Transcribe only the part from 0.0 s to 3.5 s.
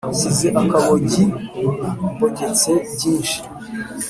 Nshiye akabogi mbogetse byinshi